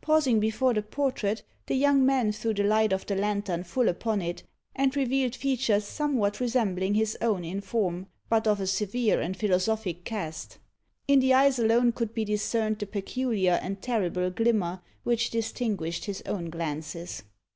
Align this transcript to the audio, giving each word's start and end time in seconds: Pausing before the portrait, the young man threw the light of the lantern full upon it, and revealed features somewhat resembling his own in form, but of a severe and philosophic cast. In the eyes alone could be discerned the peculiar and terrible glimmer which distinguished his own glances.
Pausing 0.00 0.38
before 0.38 0.72
the 0.72 0.82
portrait, 0.84 1.42
the 1.66 1.74
young 1.74 2.06
man 2.06 2.30
threw 2.30 2.54
the 2.54 2.62
light 2.62 2.92
of 2.92 3.06
the 3.06 3.16
lantern 3.16 3.64
full 3.64 3.88
upon 3.88 4.22
it, 4.22 4.44
and 4.76 4.94
revealed 4.94 5.34
features 5.34 5.82
somewhat 5.84 6.38
resembling 6.38 6.94
his 6.94 7.18
own 7.20 7.44
in 7.44 7.60
form, 7.60 8.06
but 8.28 8.46
of 8.46 8.60
a 8.60 8.68
severe 8.68 9.20
and 9.20 9.36
philosophic 9.36 10.04
cast. 10.04 10.58
In 11.08 11.18
the 11.18 11.34
eyes 11.34 11.58
alone 11.58 11.90
could 11.90 12.14
be 12.14 12.24
discerned 12.24 12.78
the 12.78 12.86
peculiar 12.86 13.58
and 13.64 13.82
terrible 13.82 14.30
glimmer 14.30 14.80
which 15.02 15.30
distinguished 15.30 16.04
his 16.04 16.22
own 16.24 16.50
glances. 16.50 17.24